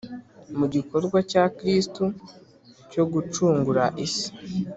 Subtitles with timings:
[0.57, 2.03] mu gikorwa cya kristu
[2.89, 4.29] cyogucungura isi.